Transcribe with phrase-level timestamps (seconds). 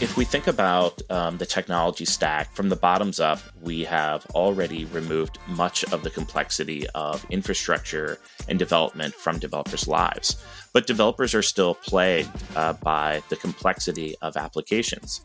[0.00, 4.86] If we think about um, the technology stack from the bottoms up, we have already
[4.86, 8.18] removed much of the complexity of infrastructure
[8.48, 10.44] and development from developers' lives.
[10.72, 15.22] But developers are still plagued uh, by the complexity of applications.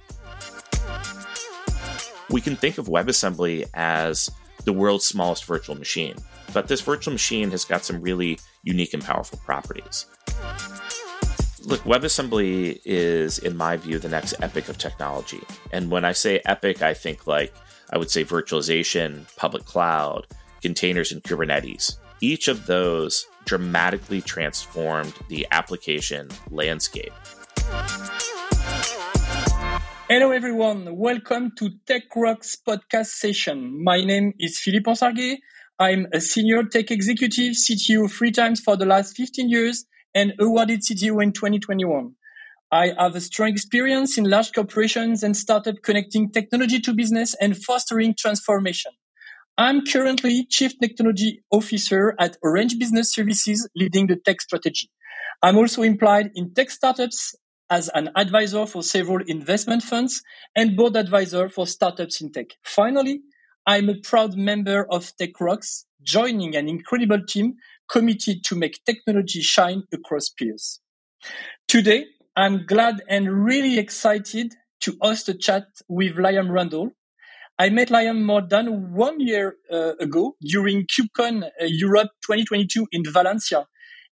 [2.30, 4.30] We can think of WebAssembly as
[4.66, 6.16] the world's smallest virtual machine,
[6.54, 10.06] but this virtual machine has got some really unique and powerful properties.
[11.66, 15.42] Look, WebAssembly is, in my view, the next epic of technology.
[15.74, 17.54] And when I say epic, I think like
[17.92, 20.28] I would say virtualization, public cloud,
[20.62, 21.98] containers, and Kubernetes.
[22.22, 27.12] Each of those dramatically transformed the application landscape.
[30.08, 30.96] Hello, everyone.
[30.96, 33.84] Welcome to Tech Rocks podcast session.
[33.84, 35.40] My name is Philippe Ensarguet.
[35.78, 40.82] I'm a senior tech executive, CTO three times for the last 15 years, and awarded
[40.82, 42.16] CTO in 2021.
[42.72, 47.58] I have a strong experience in large corporations and startup connecting technology to business and
[47.58, 48.92] fostering transformation.
[49.58, 54.90] I'm currently Chief Technology Officer at Orange Business Services, leading the tech strategy.
[55.42, 57.36] I'm also employed in tech startups
[57.70, 60.22] as an advisor for several investment funds
[60.56, 62.48] and board advisor for startups in tech.
[62.64, 63.22] Finally,
[63.66, 67.56] I'm a proud member of Tech Rocks, joining an incredible team
[67.90, 70.80] committed to make technology shine across peers.
[71.68, 76.92] Today, I'm glad and really excited to host a chat with Liam Randall.
[77.58, 83.04] I met Liam more than one year uh, ago during KubeCon uh, Europe 2022 in
[83.12, 83.66] Valencia.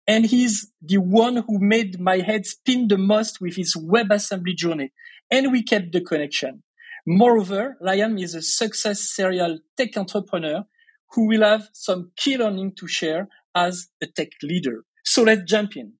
[0.06, 4.92] And he's the one who made my head spin the most with his WebAssembly journey.
[5.30, 6.62] And we kept the connection.
[7.06, 10.64] Moreover, Liam is a success serial tech entrepreneur
[11.12, 13.28] who will have some key learning to share
[13.66, 14.84] as a tech leader.
[15.04, 15.94] So let's jump in.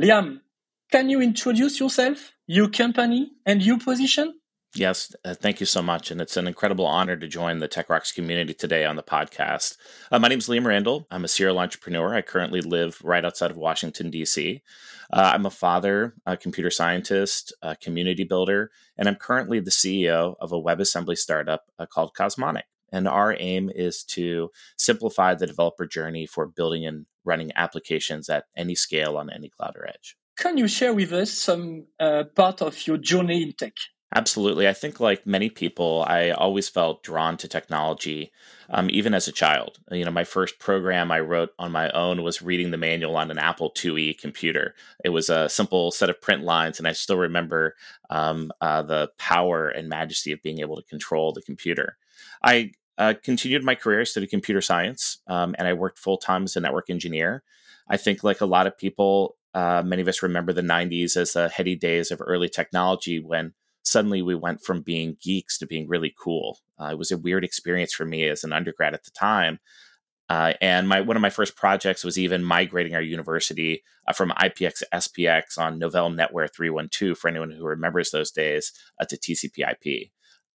[0.00, 0.40] Liam,
[0.92, 4.34] can you introduce yourself, your company, and your position?
[4.74, 6.12] Yes, uh, thank you so much.
[6.12, 9.76] And it's an incredible honor to join the Tech Rocks community today on the podcast.
[10.12, 11.08] Uh, my name is Liam Randall.
[11.10, 12.14] I'm a serial entrepreneur.
[12.14, 14.62] I currently live right outside of Washington, D.C.
[15.12, 20.36] Uh, I'm a father, a computer scientist, a community builder, and I'm currently the CEO
[20.40, 22.66] of a WebAssembly startup uh, called Cosmonic.
[22.92, 28.44] And our aim is to simplify the developer journey for building and running applications at
[28.56, 30.16] any scale on any cloud or edge.
[30.36, 33.74] Can you share with us some uh, part of your journey in tech?
[34.12, 34.66] Absolutely.
[34.66, 38.32] I think, like many people, I always felt drawn to technology,
[38.68, 39.78] um, even as a child.
[39.92, 43.30] You know, my first program I wrote on my own was reading the manual on
[43.30, 44.74] an Apple IIe computer.
[45.04, 47.76] It was a simple set of print lines, and I still remember
[48.08, 51.96] um, uh, the power and majesty of being able to control the computer.
[52.42, 56.44] I uh, continued my career, I studied computer science, um, and I worked full time
[56.44, 57.42] as a network engineer.
[57.88, 61.32] I think, like a lot of people, uh, many of us remember the 90s as
[61.32, 65.88] the heady days of early technology when suddenly we went from being geeks to being
[65.88, 66.58] really cool.
[66.78, 69.58] Uh, it was a weird experience for me as an undergrad at the time.
[70.28, 74.30] Uh, and my one of my first projects was even migrating our university uh, from
[74.32, 80.10] IPX SPX on Novell NetWare 312 for anyone who remembers those days uh, to TCP/IP.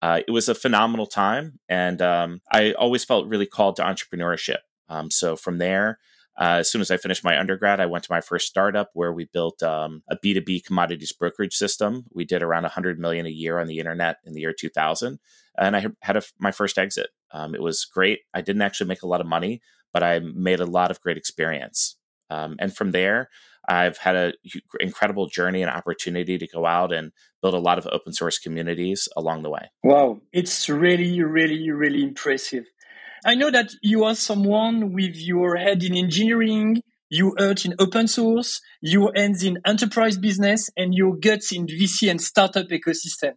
[0.06, 4.60] Uh, it was a phenomenal time, and um, I always felt really called to entrepreneurship.
[4.88, 5.98] Um, so from there,
[6.40, 9.12] uh, as soon as I finished my undergrad, I went to my first startup where
[9.12, 12.06] we built um, a B2B commodities brokerage system.
[12.14, 15.18] We did around 100 million a year on the internet in the year 2000.
[15.58, 17.08] And I had a, my first exit.
[17.32, 18.20] Um, it was great.
[18.32, 19.60] I didn't actually make a lot of money,
[19.92, 21.96] but I made a lot of great experience.
[22.30, 23.30] Um, and from there,
[23.68, 24.34] I've had an
[24.80, 29.08] incredible journey and opportunity to go out and build a lot of open source communities
[29.18, 29.72] along the way.
[29.84, 32.66] Wow, it's really, really, really impressive.
[33.26, 38.08] I know that you are someone with your head in engineering, your heart in open
[38.08, 43.34] source, your hands in enterprise business, and your guts in VC and startup ecosystem.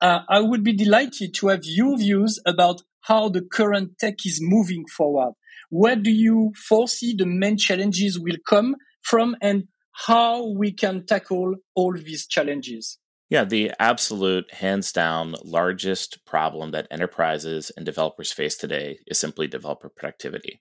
[0.00, 4.38] Uh, I would be delighted to have your views about how the current tech is
[4.40, 5.34] moving forward.
[5.70, 11.54] Where do you foresee the main challenges will come from and how we can tackle
[11.74, 12.98] all these challenges?
[13.28, 19.48] Yeah, the absolute hands down largest problem that enterprises and developers face today is simply
[19.48, 20.60] developer productivity.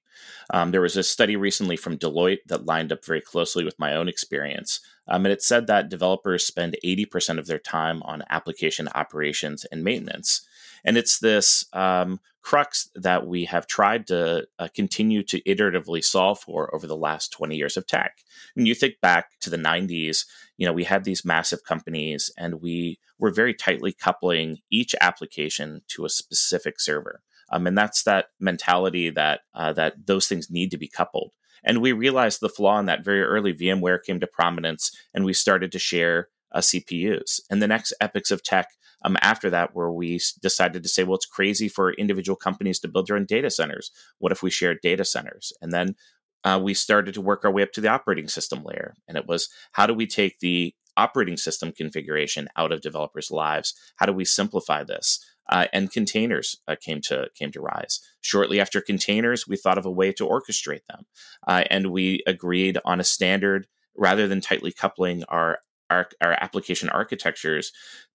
[0.52, 3.94] Um, there was a study recently from Deloitte that lined up very closely with my
[3.94, 4.80] own experience.
[5.08, 9.84] Um, and it said that developers spend 80% of their time on application operations and
[9.84, 10.48] maintenance.
[10.86, 16.40] And it's this um, crux that we have tried to uh, continue to iteratively solve
[16.40, 18.20] for over the last 20 years of tech.
[18.54, 20.26] When you think back to the 90s,
[20.58, 25.82] you know, we had these massive companies and we were very tightly coupling each application
[25.90, 27.22] to a specific server.
[27.50, 31.32] Um, and that's that mentality that uh, that those things need to be coupled.
[31.64, 33.54] And we realized the flaw in that very early.
[33.54, 37.42] VMware came to prominence, and we started to share uh, CPUs.
[37.50, 38.70] And the next epics of tech
[39.06, 42.88] um, after that, where we decided to say, well, it's crazy for individual companies to
[42.88, 43.92] build their own data centers.
[44.18, 45.54] What if we shared data centers?
[45.62, 45.96] And then
[46.44, 48.96] uh, we started to work our way up to the operating system layer.
[49.08, 53.76] And it was how do we take the operating system configuration out of developers' lives?
[53.98, 55.24] How do we simplify this?
[55.48, 58.00] Uh, and containers uh, came to came to rise.
[58.22, 61.06] Shortly after containers, we thought of a way to orchestrate them,
[61.48, 65.60] uh, and we agreed on a standard rather than tightly coupling our
[65.90, 67.72] our, our application architectures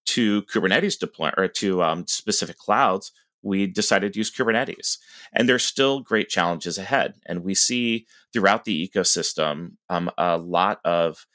[0.06, 3.12] to Kubernetes deploy or to um, specific clouds.
[3.42, 4.98] We decided to use Kubernetes,
[5.32, 7.14] and there's still great challenges ahead.
[7.24, 11.26] And we see throughout the ecosystem um, a lot of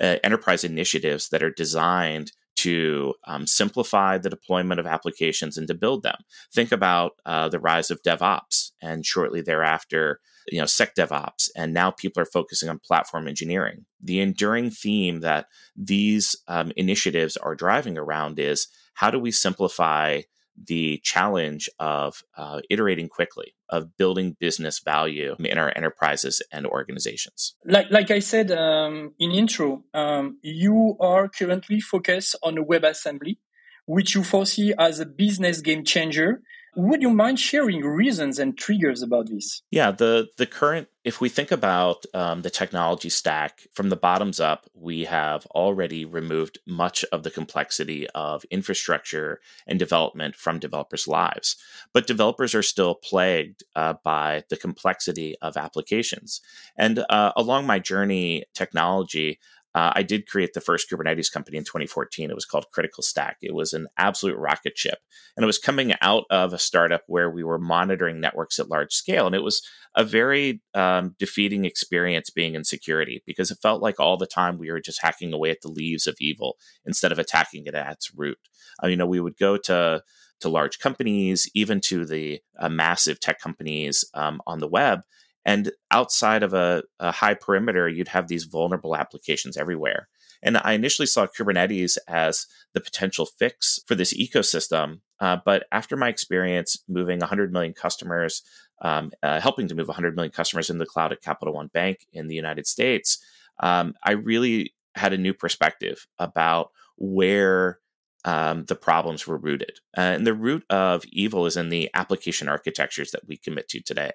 [0.00, 5.74] uh, enterprise initiatives that are designed to um, simplify the deployment of applications and to
[5.74, 6.16] build them.
[6.52, 11.90] Think about uh, the rise of DevOps, and shortly thereafter, you know, SecDevOps, and now
[11.90, 13.84] people are focusing on platform engineering.
[14.02, 15.46] The enduring theme that
[15.76, 20.22] these um, initiatives are driving around is how do we simplify
[20.66, 27.54] the challenge of uh, iterating quickly, of building business value in our enterprises and organizations.
[27.64, 33.38] Like, like I said um, in intro, um, you are currently focused on WebAssembly,
[33.86, 36.42] which you foresee as a business game changer
[36.74, 39.62] would you mind sharing reasons and triggers about this?
[39.70, 44.38] Yeah, the the current if we think about um, the technology stack from the bottoms
[44.38, 51.08] up, we have already removed much of the complexity of infrastructure and development from developers'
[51.08, 51.56] lives.
[51.92, 56.40] But developers are still plagued uh, by the complexity of applications.
[56.76, 59.40] And uh, along my journey, technology,
[59.74, 62.30] uh, I did create the first Kubernetes company in 2014.
[62.30, 63.38] It was called Critical Stack.
[63.40, 64.98] It was an absolute rocket ship.
[65.36, 68.92] And it was coming out of a startup where we were monitoring networks at large
[68.92, 69.26] scale.
[69.26, 69.62] And it was
[69.96, 74.58] a very um, defeating experience being in security because it felt like all the time
[74.58, 77.92] we were just hacking away at the leaves of evil instead of attacking it at
[77.92, 78.38] its root.
[78.82, 80.02] Uh, you know, we would go to
[80.40, 85.02] to large companies, even to the uh, massive tech companies um, on the web,
[85.44, 90.08] and outside of a, a, high perimeter, you'd have these vulnerable applications everywhere.
[90.42, 95.00] And I initially saw Kubernetes as the potential fix for this ecosystem.
[95.20, 98.42] Uh, but after my experience moving 100 million customers,
[98.82, 102.06] um, uh, helping to move 100 million customers in the cloud at Capital One Bank
[102.12, 103.24] in the United States,
[103.60, 107.78] um, I really had a new perspective about where
[108.24, 109.80] um, the problems were rooted.
[109.96, 113.80] Uh, and the root of evil is in the application architectures that we commit to
[113.80, 114.12] today.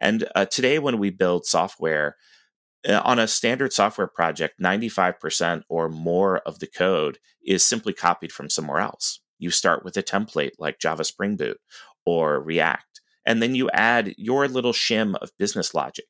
[0.00, 2.16] And uh, today, when we build software,
[2.86, 8.32] uh, on a standard software project, 95% or more of the code is simply copied
[8.32, 9.20] from somewhere else.
[9.38, 11.58] You start with a template like Java Spring Boot
[12.04, 16.04] or React, and then you add your little shim of business logic.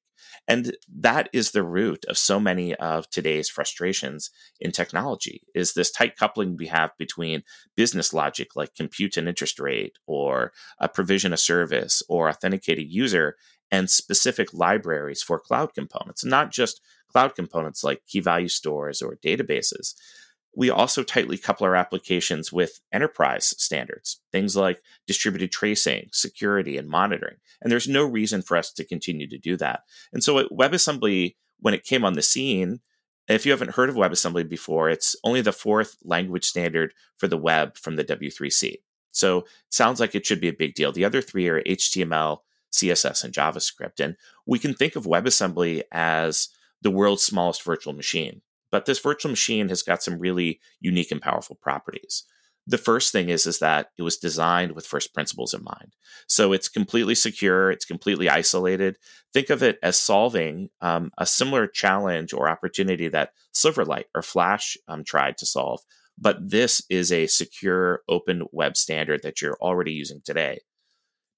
[0.46, 4.30] And that is the root of so many of today's frustrations
[4.60, 7.44] in technology is this tight coupling we have between
[7.76, 12.84] business logic like compute an interest rate or a provision a service or authenticate a
[12.84, 13.36] user
[13.70, 16.80] and specific libraries for cloud components, not just
[17.10, 19.94] cloud components like key value stores or databases
[20.56, 26.88] we also tightly couple our applications with enterprise standards, things like distributed tracing, security, and
[26.88, 27.36] monitoring.
[27.60, 29.80] And there's no reason for us to continue to do that.
[30.12, 32.80] And so at WebAssembly, when it came on the scene,
[33.28, 37.38] if you haven't heard of WebAssembly before, it's only the fourth language standard for the
[37.38, 38.76] web from the W3C.
[39.12, 40.92] So it sounds like it should be a big deal.
[40.92, 42.38] The other three are HTML,
[42.72, 44.00] CSS, and JavaScript.
[44.00, 46.48] And we can think of WebAssembly as
[46.82, 48.42] the world's smallest virtual machine.
[48.74, 52.24] But this virtual machine has got some really unique and powerful properties.
[52.66, 55.94] The first thing is, is that it was designed with first principles in mind.
[56.26, 58.96] So it's completely secure, it's completely isolated.
[59.32, 64.76] Think of it as solving um, a similar challenge or opportunity that Silverlight or Flash
[64.88, 65.78] um, tried to solve.
[66.18, 70.62] But this is a secure open web standard that you're already using today.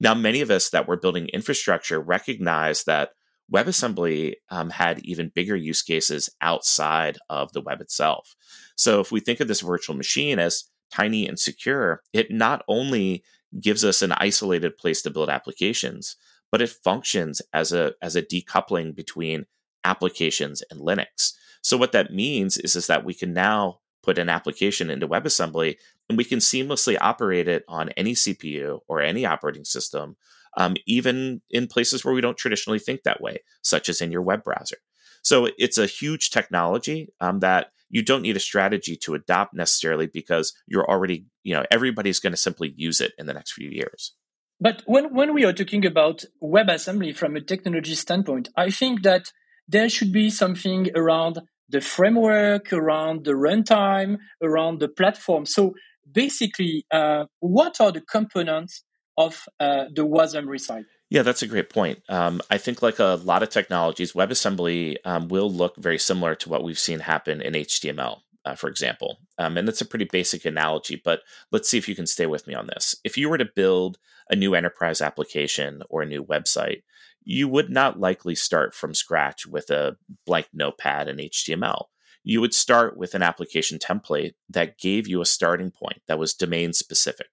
[0.01, 3.11] Now, many of us that were building infrastructure recognize that
[3.53, 8.35] WebAssembly um, had even bigger use cases outside of the web itself.
[8.77, 13.23] So if we think of this virtual machine as tiny and secure, it not only
[13.61, 16.17] gives us an isolated place to build applications,
[16.51, 19.47] but it functions as a as a decoupling between
[19.85, 21.33] applications and Linux.
[21.63, 25.77] So what that means is, is that we can now put an application into WebAssembly
[26.09, 30.17] and we can seamlessly operate it on any CPU or any operating system
[30.57, 34.23] um, even in places where we don't traditionally think that way, such as in your
[34.23, 34.77] web browser.
[35.23, 40.07] So it's a huge technology um, that you don't need a strategy to adopt necessarily
[40.07, 43.69] because you're already, you know, everybody's going to simply use it in the next few
[43.69, 44.15] years.
[44.61, 49.33] But when, when we are talking about WebAssembly from a technology standpoint, I think that
[49.69, 55.45] there should be something around the framework, around the runtime, around the platform.
[55.45, 55.75] So
[56.11, 58.85] basically, uh, what are the components
[59.17, 60.85] of uh, the WASM side?
[61.09, 62.03] Yeah, that's a great point.
[62.09, 66.49] Um, I think, like a lot of technologies, WebAssembly um, will look very similar to
[66.49, 69.19] what we've seen happen in HTML, uh, for example.
[69.39, 71.21] Um, and that's a pretty basic analogy, but
[71.53, 72.97] let's see if you can stay with me on this.
[73.05, 76.83] If you were to build a new enterprise application or a new website,
[77.23, 81.85] you would not likely start from scratch with a blank notepad and HTML.
[82.25, 86.35] You would start with an application template that gave you a starting point that was
[86.35, 87.29] domain specific.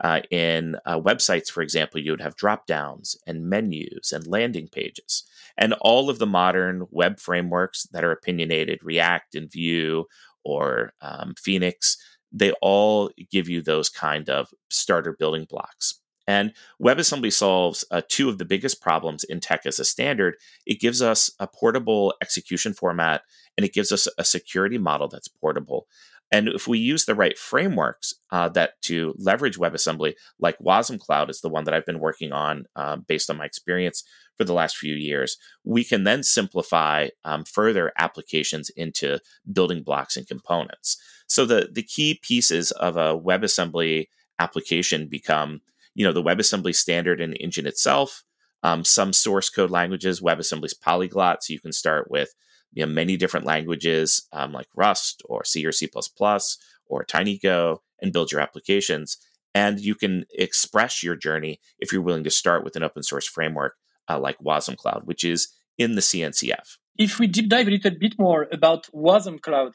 [0.00, 4.68] Uh, in uh, websites, for example, you would have drop downs and menus and landing
[4.68, 5.24] pages.
[5.56, 10.04] And all of the modern web frameworks that are opinionated, React and Vue
[10.44, 11.96] or um, Phoenix,
[12.30, 16.00] they all give you those kind of starter building blocks.
[16.28, 20.34] And WebAssembly solves uh, two of the biggest problems in tech as a standard.
[20.66, 23.22] It gives us a portable execution format
[23.56, 25.86] and it gives us a security model that's portable.
[26.30, 31.30] And if we use the right frameworks uh, that to leverage WebAssembly, like Wasm Cloud
[31.30, 34.04] is the one that I've been working on uh, based on my experience
[34.36, 39.18] for the last few years, we can then simplify um, further applications into
[39.52, 40.96] building blocks and components.
[41.26, 44.06] So the the key pieces of a WebAssembly
[44.38, 45.60] application become,
[45.94, 48.22] you know, the WebAssembly standard and engine itself,
[48.62, 52.34] um, some source code languages, WebAssembly's polyglot, so you can start with
[52.78, 55.90] you know, many different languages um, like Rust or C or C++
[56.86, 59.16] or TinyGo and build your applications.
[59.52, 63.26] And you can express your journey if you're willing to start with an open source
[63.26, 63.74] framework
[64.08, 66.76] uh, like Wasm Cloud, which is in the CNCF.
[66.96, 69.72] If we deep dive a little bit more about Wasm Cloud,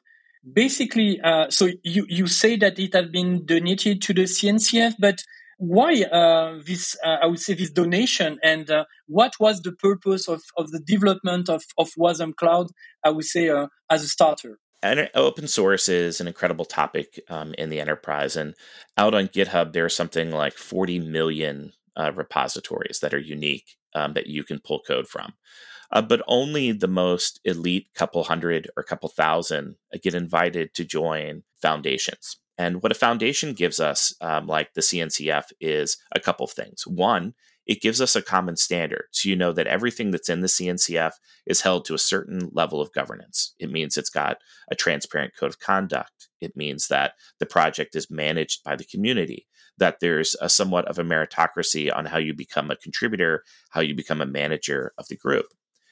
[0.49, 5.25] basically, uh, so you, you say that it has been donated to the CNCF, but
[5.57, 10.27] why uh, this uh, i would say this donation and uh, what was the purpose
[10.27, 12.67] of, of the development of, of wasm cloud
[13.03, 14.59] i would say uh, as a starter?
[14.81, 18.53] And open source is an incredible topic um, in the enterprise and
[18.97, 24.13] out on github there are something like 40 million uh, repositories that are unique um,
[24.13, 25.33] that you can pull code from
[25.91, 31.43] uh, but only the most elite couple hundred or couple thousand get invited to join
[31.61, 36.51] foundations and what a foundation gives us, um, like the CNCF, is a couple of
[36.51, 36.87] things.
[36.87, 37.33] One,
[37.65, 39.07] it gives us a common standard.
[39.11, 41.11] So you know that everything that's in the CNCF
[41.45, 43.53] is held to a certain level of governance.
[43.59, 44.37] It means it's got
[44.71, 46.29] a transparent code of conduct.
[46.39, 49.45] It means that the project is managed by the community,
[49.77, 53.93] that there's a somewhat of a meritocracy on how you become a contributor, how you
[53.93, 55.47] become a manager of the group.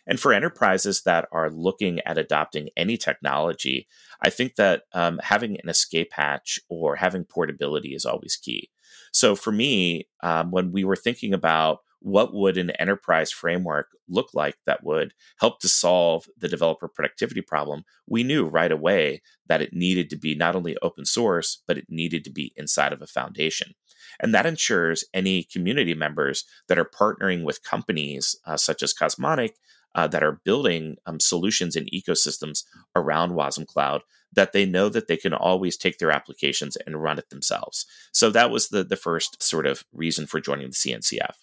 [0.07, 3.87] And for enterprises that are looking at adopting any technology,
[4.21, 8.69] I think that um, having an escape hatch or having portability is always key.
[9.13, 14.29] So for me, um, when we were thinking about what would an enterprise framework look
[14.33, 19.61] like that would help to solve the developer productivity problem we knew right away that
[19.61, 23.01] it needed to be not only open source but it needed to be inside of
[23.01, 23.73] a foundation
[24.19, 29.55] and that ensures any community members that are partnering with companies uh, such as cosmonic
[29.95, 32.63] uh, that are building um, solutions and ecosystems
[32.95, 34.01] around Wasm Cloud
[34.33, 37.85] that they know that they can always take their applications and run it themselves.
[38.13, 41.35] So that was the the first sort of reason for joining the CNCF.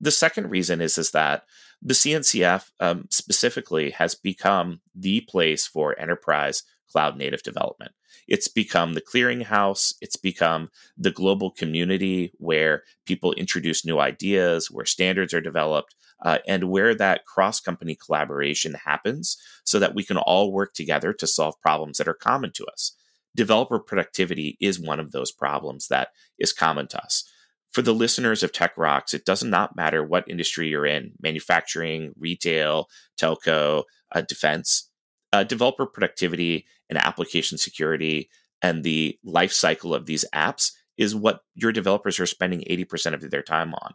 [0.00, 1.44] The second reason is is that
[1.80, 7.92] the CNCF um, specifically has become the place for enterprise cloud native development.
[8.28, 9.94] It's become the clearinghouse.
[10.00, 16.38] It's become the global community where people introduce new ideas, where standards are developed, uh,
[16.46, 21.26] and where that cross company collaboration happens so that we can all work together to
[21.26, 22.96] solve problems that are common to us.
[23.36, 27.28] Developer productivity is one of those problems that is common to us.
[27.72, 32.12] For the listeners of Tech Rocks, it does not matter what industry you're in manufacturing,
[32.16, 32.86] retail,
[33.20, 34.88] telco, uh, defense.
[35.34, 38.30] Uh, developer productivity and application security
[38.62, 43.30] and the life cycle of these apps is what your developers are spending 80% of
[43.30, 43.94] their time on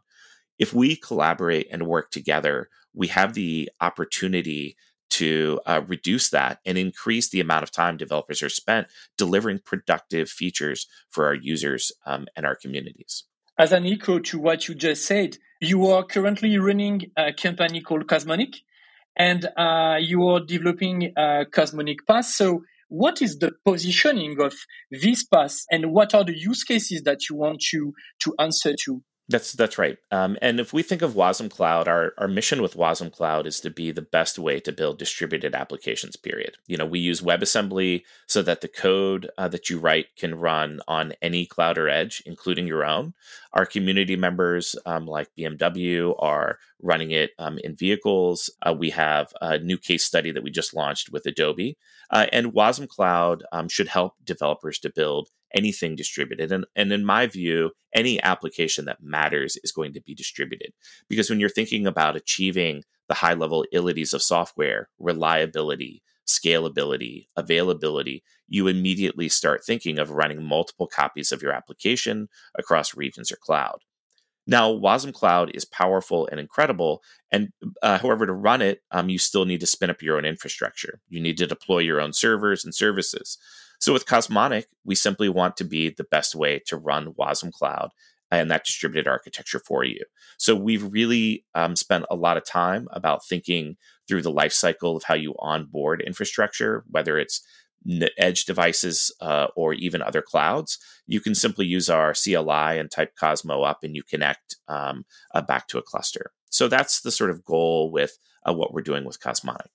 [0.60, 4.76] if we collaborate and work together, we have the opportunity
[5.12, 10.30] to uh, reduce that and increase the amount of time developers are spent delivering productive
[10.30, 13.24] features for our users um, and our communities.
[13.58, 18.08] As an echo to what you just said, you are currently running a company called
[18.08, 18.58] Cosmonic
[19.20, 22.24] and uh, you are developing a Cosmonic PaaS.
[22.24, 24.56] So, what is the positioning of
[24.90, 29.04] this PaaS and what are the use cases that you want to, to answer to?
[29.30, 30.00] That's that's right.
[30.10, 33.60] Um, and if we think of Wasm Cloud, our, our mission with Wasm Cloud is
[33.60, 36.16] to be the best way to build distributed applications.
[36.16, 36.58] Period.
[36.66, 40.80] You know, we use WebAssembly so that the code uh, that you write can run
[40.88, 43.14] on any cloud or edge, including your own.
[43.54, 48.50] Our community members, um, like BMW, are running it um, in vehicles.
[48.64, 51.78] Uh, we have a new case study that we just launched with Adobe.
[52.10, 56.52] Uh, and Wasm Cloud um, should help developers to build anything distributed.
[56.52, 60.74] And, and in my view, any application that matters is going to be distributed.
[61.08, 68.24] Because when you're thinking about achieving the high level abilities of software, reliability, scalability, availability,
[68.48, 73.80] you immediately start thinking of running multiple copies of your application across regions or cloud.
[74.48, 77.50] Now, Wasm Cloud is powerful and incredible, and
[77.84, 81.02] uh, however, to run it, um, you still need to spin up your own infrastructure.
[81.08, 83.38] You need to deploy your own servers and services.
[83.80, 87.92] So, with Cosmonic, we simply want to be the best way to run Wasm Cloud
[88.32, 90.04] and that distributed architecture for you.
[90.38, 95.04] So, we've really um, spent a lot of time about thinking through the lifecycle of
[95.04, 97.42] how you onboard infrastructure, whether it's
[98.18, 103.14] edge devices uh, or even other clouds, you can simply use our CLI and type
[103.20, 106.32] Cosmo up and you connect um, uh, back to a cluster.
[106.50, 108.18] So that's the sort of goal with
[108.48, 109.72] uh, what we're doing with Cosmonic.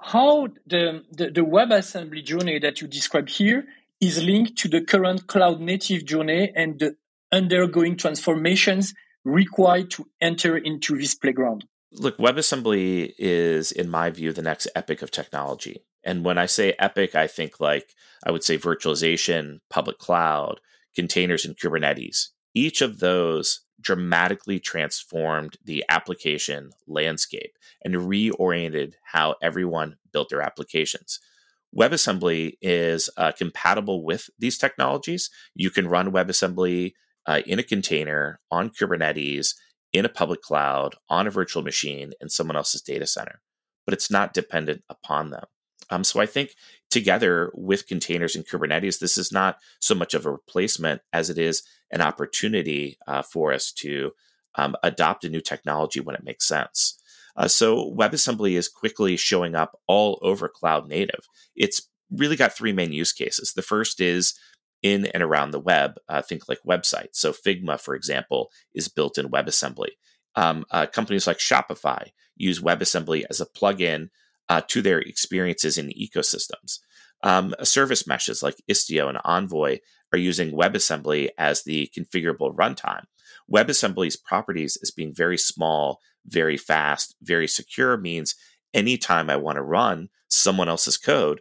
[0.00, 3.66] How the, the, the WebAssembly journey that you describe here
[4.00, 6.96] is linked to the current cloud native journey and the
[7.32, 11.64] undergoing transformations required to enter into this playground?
[11.92, 15.84] Look, WebAssembly is, in my view, the next epic of technology.
[16.04, 20.60] And when I say epic, I think like I would say virtualization, public cloud,
[20.94, 22.28] containers, and Kubernetes.
[22.58, 31.20] Each of those dramatically transformed the application landscape and reoriented how everyone built their applications.
[31.72, 35.30] WebAssembly is uh, compatible with these technologies.
[35.54, 36.94] You can run WebAssembly
[37.26, 39.54] uh, in a container on Kubernetes,
[39.92, 43.40] in a public cloud, on a virtual machine, in someone else's data center,
[43.84, 45.44] but it's not dependent upon them.
[45.90, 46.54] Um, so I think
[46.90, 51.38] together with containers and Kubernetes, this is not so much of a replacement as it
[51.38, 54.12] is an opportunity uh, for us to
[54.56, 57.00] um, adopt a new technology when it makes sense.
[57.36, 61.28] Uh, so WebAssembly is quickly showing up all over cloud native.
[61.54, 63.52] It's really got three main use cases.
[63.52, 64.34] The first is
[64.82, 67.14] in and around the web, uh, think like websites.
[67.14, 69.90] So Figma, for example, is built in WebAssembly.
[70.34, 74.10] Um, uh, companies like Shopify use WebAssembly as a plugin
[74.48, 76.80] uh, to their experiences in ecosystems.
[77.22, 79.78] Um, service meshes like Istio and Envoy
[80.12, 83.04] are using WebAssembly as the configurable runtime.
[83.52, 88.34] WebAssembly's properties as being very small, very fast, very secure means
[88.72, 91.40] anytime I want to run someone else's code,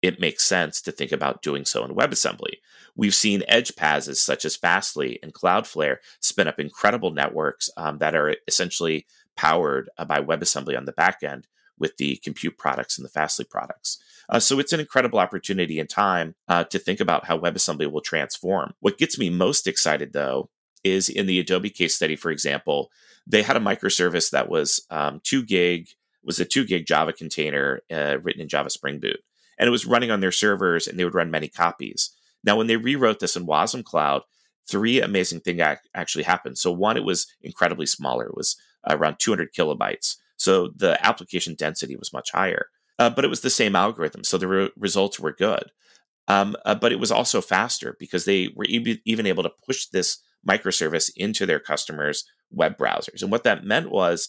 [0.00, 2.54] it makes sense to think about doing so in WebAssembly.
[2.96, 8.14] We've seen edge paths such as Fastly and Cloudflare spin up incredible networks um, that
[8.14, 11.46] are essentially powered uh, by WebAssembly on the back end
[11.78, 13.98] with the compute products and the Fastly products.
[14.28, 18.00] Uh, so it's an incredible opportunity and time uh, to think about how WebAssembly will
[18.00, 18.74] transform.
[18.80, 20.48] What gets me most excited, though,
[20.84, 22.90] is in the Adobe case study, for example,
[23.26, 25.88] they had a microservice that was um, two gig,
[26.24, 29.20] was a two gig Java container uh, written in Java Spring Boot,
[29.58, 32.10] and it was running on their servers, and they would run many copies.
[32.44, 34.22] Now, when they rewrote this in Wasm Cloud,
[34.66, 35.62] three amazing things
[35.94, 36.58] actually happened.
[36.58, 38.56] So one, it was incredibly smaller; it was
[38.88, 40.16] around 200 kilobytes.
[40.42, 42.66] So the application density was much higher,
[42.98, 44.24] uh, but it was the same algorithm.
[44.24, 45.70] So the re- results were good.
[46.28, 49.86] Um, uh, but it was also faster because they were e- even able to push
[49.86, 53.22] this microservice into their customers' web browsers.
[53.22, 54.28] And what that meant was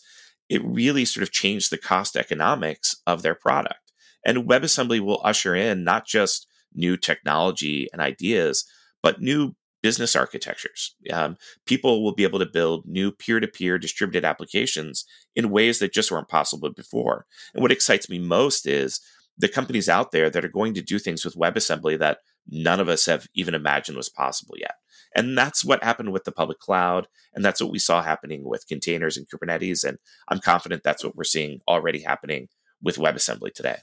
[0.49, 3.91] it really sort of changed the cost economics of their product.
[4.25, 8.65] And WebAssembly will usher in not just new technology and ideas,
[9.01, 10.95] but new business architectures.
[11.11, 15.77] Um, people will be able to build new peer to peer distributed applications in ways
[15.79, 17.27] that just weren't possible before.
[17.53, 19.01] And what excites me most is
[19.37, 22.19] the companies out there that are going to do things with WebAssembly that
[22.49, 24.75] none of us have even imagined was possible yet.
[25.15, 27.07] And that's what happened with the public cloud.
[27.33, 29.83] And that's what we saw happening with containers and Kubernetes.
[29.83, 29.97] And
[30.29, 32.47] I'm confident that's what we're seeing already happening
[32.81, 33.77] with WebAssembly today.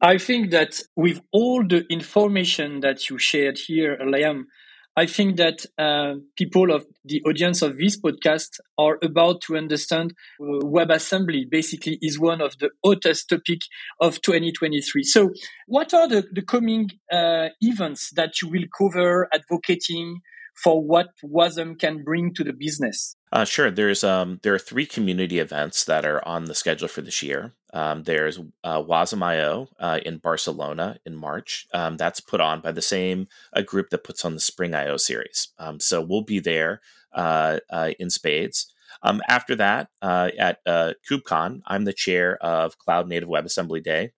[0.00, 4.44] I think that with all the information that you shared here, Liam,
[4.98, 10.14] I think that uh, people of the audience of this podcast are about to understand
[10.40, 13.60] uh, WebAssembly basically is one of the hottest topic
[14.00, 15.02] of 2023.
[15.02, 15.32] So
[15.66, 20.22] what are the, the coming uh, events that you will cover advocating
[20.54, 23.16] for what WASM can bring to the business?
[23.30, 23.70] Uh, sure.
[23.70, 27.52] There's um, there are three community events that are on the schedule for this year.
[27.76, 31.66] Um, there's uh, WASM.io uh, in Barcelona in March.
[31.74, 34.96] Um, that's put on by the same uh, group that puts on the Spring IO
[34.96, 35.48] series.
[35.58, 36.80] Um, so we'll be there
[37.12, 38.72] uh, uh, in spades.
[39.02, 44.12] Um, after that, uh, at KubeCon, I'm the chair of Cloud Native WebAssembly Day,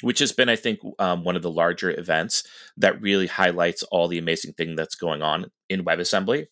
[0.00, 2.44] which has been, I think, um, one of the larger events
[2.78, 6.46] that really highlights all the amazing thing that's going on in WebAssembly.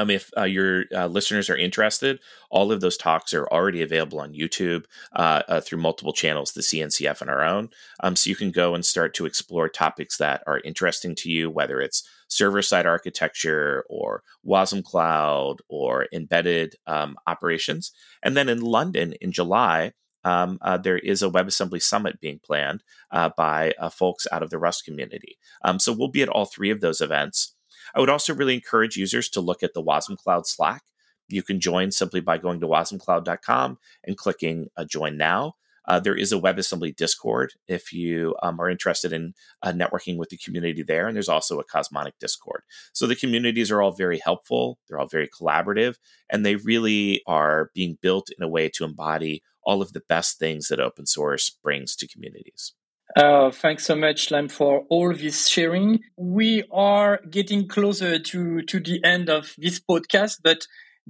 [0.00, 4.20] Um, if uh, your uh, listeners are interested, all of those talks are already available
[4.20, 4.84] on YouTube
[5.14, 7.68] uh, uh through multiple channels, the CNCF and our own.
[8.02, 11.50] Um, so you can go and start to explore topics that are interesting to you,
[11.50, 17.92] whether it's server side architecture or WASM Cloud or embedded um, operations.
[18.22, 19.92] And then in London in July,
[20.24, 24.50] um, uh, there is a WebAssembly Summit being planned uh, by uh, folks out of
[24.50, 25.38] the Rust community.
[25.64, 27.54] Um, so we'll be at all three of those events.
[27.94, 30.82] I would also really encourage users to look at the Wasm Cloud Slack.
[31.28, 35.54] You can join simply by going to wasmcloud.com and clicking uh, Join Now.
[35.86, 40.28] Uh, there is a WebAssembly Discord if you um, are interested in uh, networking with
[40.28, 41.06] the community there.
[41.06, 42.62] And there's also a Cosmonic Discord.
[42.92, 45.96] So the communities are all very helpful, they're all very collaborative,
[46.30, 50.38] and they really are being built in a way to embody all of the best
[50.38, 52.74] things that open source brings to communities.
[53.16, 56.00] Uh, thanks so much, Liam, for all this sharing.
[56.16, 60.66] We are getting closer to, to the end of this podcast, but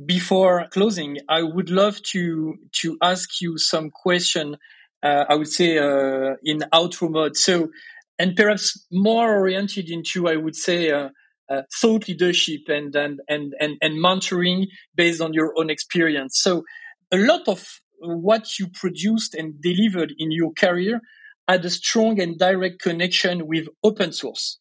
[0.07, 4.57] before closing, I would love to to ask you some question.
[5.03, 7.37] Uh, I would say uh, in outro mode.
[7.37, 7.69] So,
[8.19, 11.11] and perhaps more oriented into, I would say, uh,
[11.51, 16.41] uh thought leadership and, and and and and mentoring based on your own experience.
[16.41, 16.65] So,
[17.13, 21.03] a lot of what you produced and delivered in your career
[21.51, 24.59] had a strong and direct connection with open source.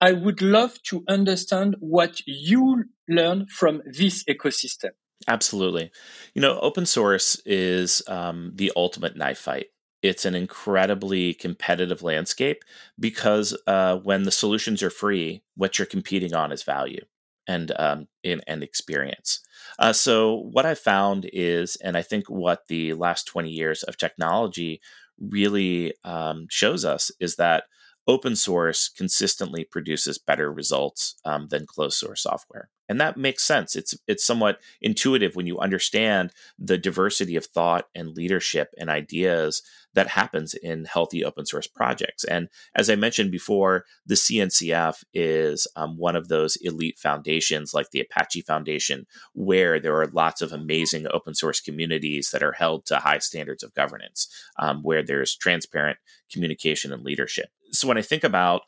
[0.00, 4.90] I would love to understand what you learn from this ecosystem.
[5.26, 5.90] Absolutely.
[6.34, 9.66] You know, open source is um, the ultimate knife fight.
[10.00, 12.62] It's an incredibly competitive landscape
[13.00, 17.04] because uh, when the solutions are free, what you're competing on is value
[17.48, 19.40] and um, and experience.
[19.80, 23.96] Uh, so what I found is, and I think what the last 20 years of
[23.96, 24.80] technology
[25.20, 27.64] really um, shows us is that
[28.08, 32.70] open source consistently produces better results um, than closed source software.
[32.88, 33.76] And that makes sense.
[33.76, 39.62] It's it's somewhat intuitive when you understand the diversity of thought and leadership and ideas
[39.92, 42.24] that happens in healthy open source projects.
[42.24, 47.90] And as i mentioned before the cncf is um, one of those elite foundations like
[47.90, 52.86] the apache foundation where there are lots of amazing open source communities that are held
[52.86, 55.98] to high standards of governance um, where there's transparent
[56.30, 58.62] communication and leadership so when i think about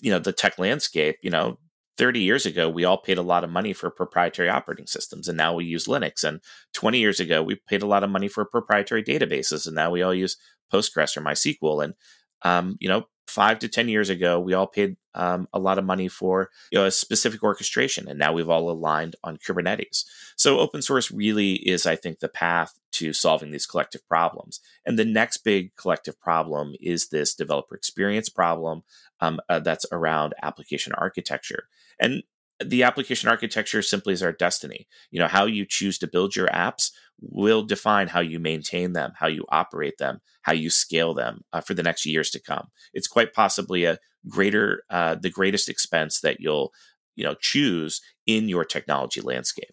[0.00, 1.58] you know the tech landscape you know
[1.98, 5.36] 30 years ago, we all paid a lot of money for proprietary operating systems, and
[5.36, 6.22] now we use Linux.
[6.22, 6.40] And
[6.72, 10.00] 20 years ago, we paid a lot of money for proprietary databases, and now we
[10.00, 10.36] all use
[10.72, 11.82] Postgres or MySQL.
[11.84, 11.94] And
[12.42, 15.84] um, you know, five to 10 years ago, we all paid um, a lot of
[15.84, 20.04] money for you know, a specific orchestration, and now we've all aligned on Kubernetes.
[20.36, 24.60] So, open source really is, I think, the path to solving these collective problems.
[24.86, 28.82] And the next big collective problem is this developer experience problem
[29.20, 31.68] um, uh, that's around application architecture.
[32.00, 32.22] And
[32.64, 34.88] the application architecture simply is our destiny.
[35.10, 39.12] You know, how you choose to build your apps will define how you maintain them,
[39.16, 42.68] how you operate them, how you scale them uh, for the next years to come.
[42.92, 46.72] It's quite possibly a greater, uh, the greatest expense that you'll,
[47.16, 49.72] you know, choose in your technology landscape.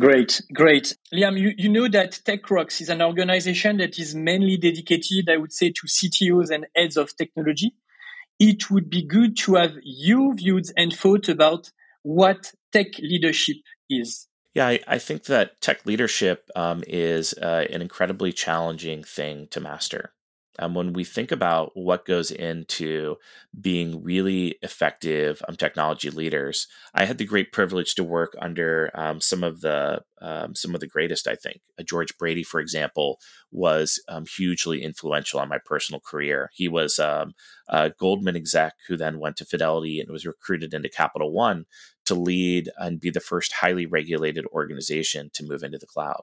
[0.00, 0.96] Great, great.
[1.14, 5.52] Liam, you, you know that TechRocks is an organization that is mainly dedicated, I would
[5.52, 7.74] say, to CTOs and heads of technology
[8.42, 11.70] it would be good to have your views and thoughts about
[12.02, 14.26] what tech leadership is.
[14.54, 19.60] Yeah, I, I think that tech leadership um, is uh, an incredibly challenging thing to
[19.60, 20.12] master.
[20.58, 23.16] Um, when we think about what goes into
[23.58, 29.20] being really effective um, technology leaders, I had the great privilege to work under um,
[29.20, 31.26] some of the um, some of the greatest.
[31.26, 33.18] I think uh, George Brady, for example,
[33.50, 36.50] was um, hugely influential on my personal career.
[36.52, 37.26] He was a
[37.98, 41.64] Goldman exec who then went to Fidelity and was recruited into Capital One
[42.04, 46.22] to lead and be the first highly regulated organization to move into the cloud.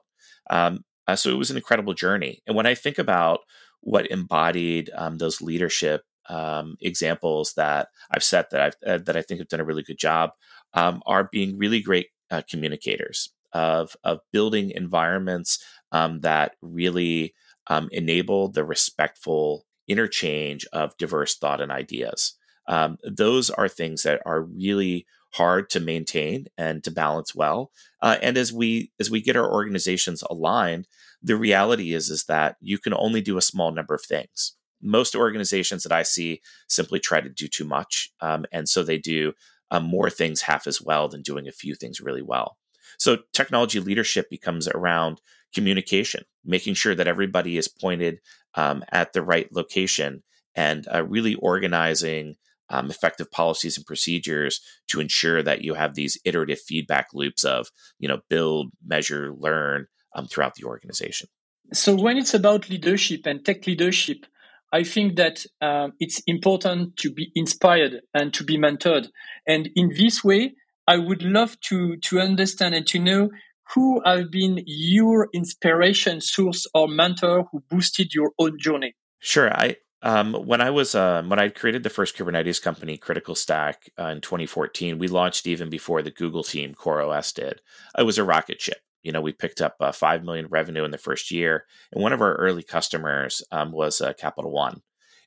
[1.10, 2.40] Uh, so it was an incredible journey.
[2.46, 3.40] And when I think about
[3.82, 9.22] what embodied um, those leadership um, examples that I've set that I've uh, that I
[9.22, 10.30] think have done a really good job
[10.74, 17.34] um, are being really great uh, communicators of of building environments um, that really
[17.66, 22.34] um, enable the respectful interchange of diverse thought and ideas.
[22.68, 27.70] Um, those are things that are really hard to maintain and to balance well.
[28.02, 30.86] Uh, and as we as we get our organizations aligned,
[31.22, 34.56] the reality is is that you can only do a small number of things.
[34.82, 38.98] Most organizations that I see simply try to do too much, um, and so they
[38.98, 39.32] do
[39.70, 42.56] um, more things half as well than doing a few things really well.
[42.98, 45.20] So technology leadership becomes around
[45.54, 48.20] communication, making sure that everybody is pointed
[48.54, 50.22] um, at the right location,
[50.54, 52.36] and uh, really organizing
[52.70, 57.68] um, effective policies and procedures to ensure that you have these iterative feedback loops of
[57.98, 61.28] you know build measure learn um, throughout the organization
[61.72, 64.26] so when it's about leadership and tech leadership
[64.72, 69.08] i think that um, it's important to be inspired and to be mentored
[69.46, 70.52] and in this way
[70.86, 73.30] i would love to to understand and to know
[73.74, 79.76] who have been your inspiration source or mentor who boosted your own journey sure i
[80.02, 84.06] um, when I was um, when I created the first Kubernetes company, Critical Stack, uh,
[84.06, 87.60] in 2014, we launched even before the Google team CoreOS did.
[87.98, 88.78] It was a rocket ship.
[89.02, 92.12] You know, we picked up uh, five million revenue in the first year, and one
[92.12, 94.82] of our early customers um, was uh, Capital One.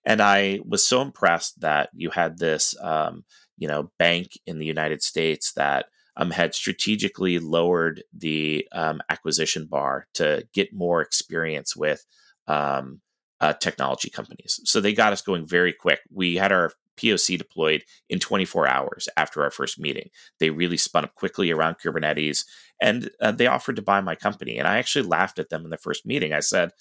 [0.06, 3.24] And I was so impressed that you had this, um,
[3.58, 5.86] you know, bank in the United States that
[6.18, 12.06] um, had strategically lowered the um, acquisition bar to get more experience with
[12.48, 13.02] um,
[13.40, 14.60] uh, technology companies.
[14.66, 16.00] So they got us going very quick.
[16.12, 20.10] We had our POC deployed in 24 hours after our first meeting.
[20.40, 22.46] They really spun up quickly around Kubernetes
[22.82, 24.58] and uh, they offered to buy my company.
[24.58, 26.34] And I actually laughed at them in the first meeting.
[26.34, 26.72] I said,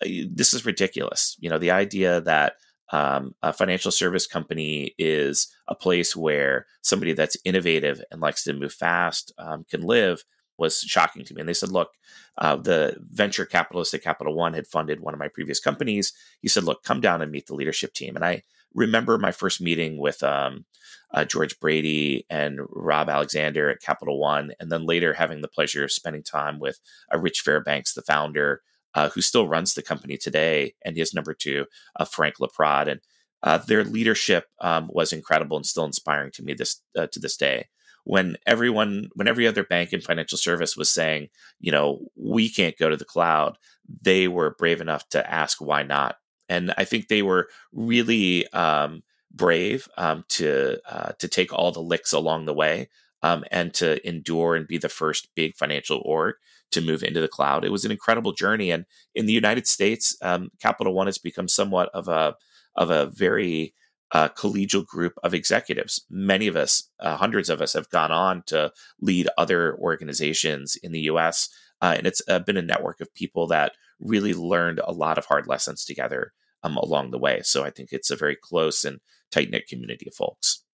[0.00, 1.36] This is ridiculous.
[1.40, 2.54] You know, the idea that
[2.90, 8.52] um, a financial service company is a place where somebody that's innovative and likes to
[8.54, 10.24] move fast um, can live
[10.58, 11.40] was shocking to me.
[11.40, 11.90] And they said, look,
[12.38, 16.12] uh, the venture capitalist at Capital One had funded one of my previous companies.
[16.42, 18.16] He said, look, come down and meet the leadership team.
[18.16, 18.42] And I
[18.74, 20.64] remember my first meeting with um,
[21.12, 25.84] uh, George Brady and Rob Alexander at Capital One, and then later having the pleasure
[25.84, 26.78] of spending time with
[27.12, 28.62] uh, Rich Fairbanks, the founder,
[28.94, 32.88] uh, who still runs the company today, and his number two, uh, Frank LaPrade.
[32.88, 33.00] And
[33.42, 37.36] uh, their leadership um, was incredible and still inspiring to me this uh, to this
[37.36, 37.68] day
[38.04, 41.28] when everyone when every other bank and financial service was saying
[41.60, 43.58] you know we can't go to the cloud
[44.00, 46.16] they were brave enough to ask why not
[46.48, 51.80] and i think they were really um, brave um, to uh, to take all the
[51.80, 52.88] licks along the way
[53.22, 56.36] um, and to endure and be the first big financial org
[56.70, 57.64] to move into the cloud.
[57.64, 58.84] It was an incredible journey, and
[59.14, 62.34] in the United States, um, Capital One has become somewhat of a
[62.76, 63.74] of a very
[64.12, 66.04] uh, collegial group of executives.
[66.08, 70.92] Many of us, uh, hundreds of us, have gone on to lead other organizations in
[70.92, 71.48] the US.
[71.80, 75.26] Uh, and it's uh, been a network of people that really learned a lot of
[75.26, 76.32] hard lessons together
[76.62, 77.40] um, along the way.
[77.42, 80.64] So I think it's a very close and tight knit community of folks.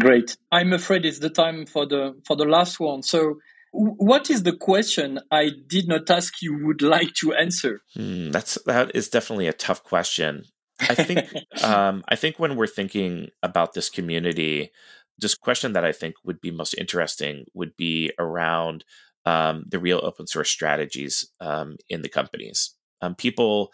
[0.00, 0.36] Great.
[0.52, 3.02] I'm afraid it's the time for the for the last one.
[3.02, 3.38] So
[3.72, 7.82] what is the question I did not ask you would like to answer?
[7.94, 10.44] Hmm, that's that is definitely a tough question.
[10.80, 11.28] I think
[11.64, 14.70] um, I think when we're thinking about this community,
[15.18, 18.84] this question that I think would be most interesting would be around
[19.28, 22.74] um, the real open source strategies um, in the companies.
[23.02, 23.72] Um, people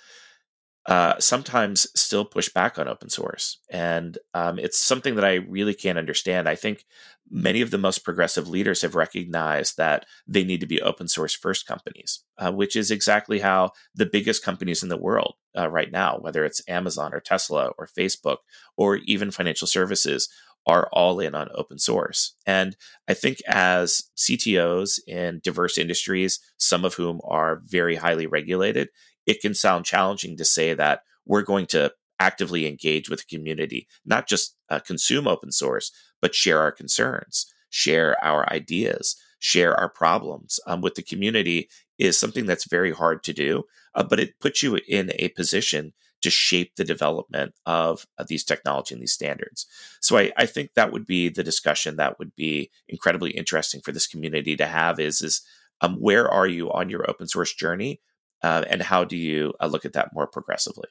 [0.86, 3.58] uh, sometimes still push back on open source.
[3.70, 6.48] And um, it's something that I really can't understand.
[6.48, 6.84] I think
[7.30, 11.34] many of the most progressive leaders have recognized that they need to be open source
[11.34, 15.90] first companies, uh, which is exactly how the biggest companies in the world uh, right
[15.90, 18.38] now, whether it's Amazon or Tesla or Facebook
[18.76, 20.28] or even financial services,
[20.66, 22.34] are all in on open source.
[22.46, 22.76] And
[23.08, 28.88] I think as CTOs in diverse industries, some of whom are very highly regulated,
[29.26, 33.88] it can sound challenging to say that we're going to actively engage with the community,
[34.04, 39.90] not just uh, consume open source, but share our concerns, share our ideas, share our
[39.90, 44.40] problems um, with the community is something that's very hard to do, uh, but it
[44.40, 45.92] puts you in a position
[46.24, 49.66] to shape the development of, of these technology and these standards.
[50.00, 53.92] So I, I, think that would be the discussion that would be incredibly interesting for
[53.92, 55.42] this community to have is, is
[55.80, 58.00] um, where are you on your open source journey?
[58.44, 60.88] uh, and how do you uh, look at that more progressively?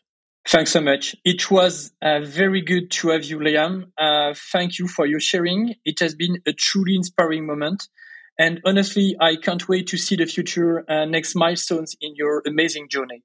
[0.48, 1.16] Thanks so much.
[1.24, 3.92] It was uh, very good to have you, Liam.
[3.98, 5.76] Uh, thank you for your sharing.
[5.86, 7.88] It has been a truly inspiring moment.
[8.38, 12.90] And honestly, I can't wait to see the future uh, next milestones in your amazing
[12.90, 13.22] journey.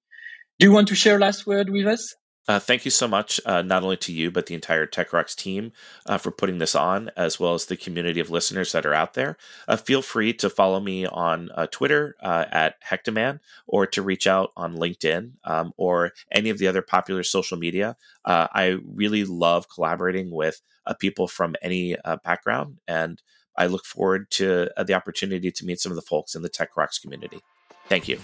[0.58, 2.16] Do you want to share last word with us?
[2.48, 5.70] Uh, thank you so much, uh, not only to you, but the entire TechRocks team
[6.06, 9.14] uh, for putting this on, as well as the community of listeners that are out
[9.14, 9.36] there.
[9.68, 14.26] Uh, feel free to follow me on uh, Twitter uh, at Hectaman or to reach
[14.26, 17.96] out on LinkedIn um, or any of the other popular social media.
[18.24, 20.60] I really love collaborating with
[20.98, 23.22] people from any background, and
[23.56, 27.00] I look forward to the opportunity to meet some of the folks in the TechRocks
[27.00, 27.42] community.
[27.88, 28.18] Thank you.